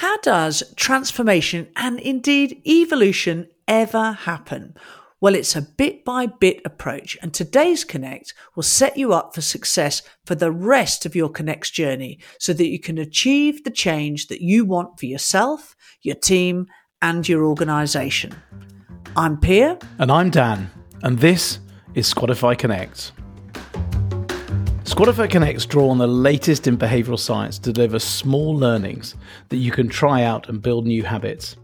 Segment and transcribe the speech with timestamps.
[0.00, 4.74] How does transformation and indeed evolution ever happen?
[5.20, 9.42] Well, it's a bit by bit approach, and today's Connect will set you up for
[9.42, 14.28] success for the rest of your Connect's journey so that you can achieve the change
[14.28, 16.66] that you want for yourself, your team,
[17.02, 18.34] and your organization.
[19.14, 19.78] I'm Pia.
[19.98, 20.70] And I'm Dan,
[21.02, 21.58] and this
[21.92, 23.12] is Squadify Connect.
[24.90, 29.14] Squadify Connects draw on the latest in behavioral science to deliver small learnings
[29.48, 31.54] that you can try out and build new habits.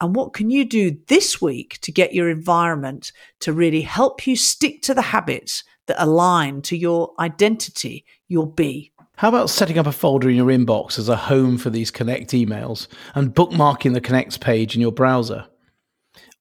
[0.00, 4.34] And what can you do this week to get your environment to really help you
[4.34, 8.92] stick to the habits that align to your identity, your be?
[9.16, 12.30] How about setting up a folder in your inbox as a home for these Connect
[12.30, 15.46] emails and bookmarking the Connects page in your browser?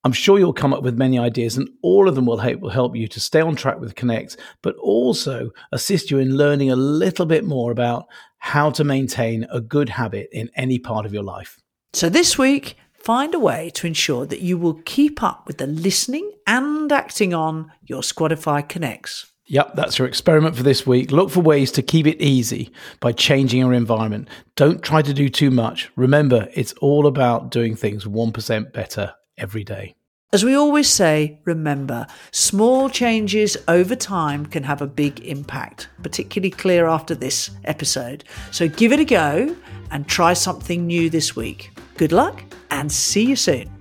[0.05, 2.69] I'm sure you'll come up with many ideas, and all of them will help, will
[2.69, 6.77] help you to stay on track with Connect, but also assist you in learning a
[6.77, 8.07] little bit more about
[8.37, 11.59] how to maintain a good habit in any part of your life.
[11.91, 15.67] So, this week, find a way to ensure that you will keep up with the
[15.67, 19.31] listening and acting on your Squadify Connects.
[19.47, 21.11] Yep, that's your experiment for this week.
[21.11, 24.29] Look for ways to keep it easy by changing your environment.
[24.55, 25.89] Don't try to do too much.
[25.95, 29.95] Remember, it's all about doing things 1% better every day.
[30.31, 36.51] As we always say, remember, small changes over time can have a big impact, particularly
[36.51, 38.25] clear after this episode.
[38.51, 39.55] So give it a go
[39.89, 41.71] and try something new this week.
[41.97, 43.78] Good luck and see you soon.